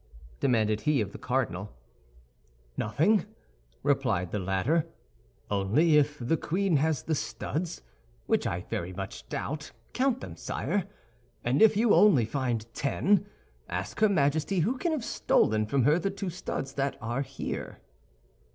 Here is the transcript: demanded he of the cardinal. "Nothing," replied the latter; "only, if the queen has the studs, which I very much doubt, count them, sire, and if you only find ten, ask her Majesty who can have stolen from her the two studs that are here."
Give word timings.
demanded 0.39 0.81
he 0.81 0.99
of 0.99 1.11
the 1.11 1.19
cardinal. 1.19 1.71
"Nothing," 2.75 3.27
replied 3.83 4.31
the 4.31 4.39
latter; 4.39 4.87
"only, 5.51 5.95
if 5.95 6.17
the 6.19 6.37
queen 6.37 6.77
has 6.77 7.03
the 7.03 7.13
studs, 7.13 7.83
which 8.25 8.47
I 8.47 8.61
very 8.61 8.93
much 8.93 9.29
doubt, 9.29 9.69
count 9.93 10.19
them, 10.21 10.35
sire, 10.35 10.85
and 11.43 11.61
if 11.61 11.77
you 11.77 11.93
only 11.93 12.25
find 12.25 12.65
ten, 12.73 13.27
ask 13.69 13.99
her 13.99 14.09
Majesty 14.09 14.61
who 14.61 14.79
can 14.79 14.91
have 14.91 15.05
stolen 15.05 15.67
from 15.67 15.83
her 15.83 15.99
the 15.99 16.09
two 16.09 16.31
studs 16.31 16.73
that 16.73 16.97
are 16.99 17.21
here." 17.21 17.77